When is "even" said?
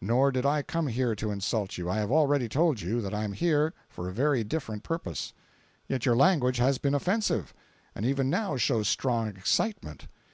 8.06-8.30